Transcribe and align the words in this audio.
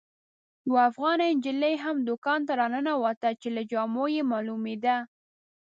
یوه 0.67 0.81
افغانه 0.89 1.25
نجلۍ 1.35 1.75
هم 1.83 1.97
دوکان 2.07 2.39
ته 2.47 2.53
راننوته 2.59 3.29
چې 3.41 3.47
له 3.55 3.61
جامو 3.71 4.05
یې 4.15 4.21
معلومېده. 4.31 4.95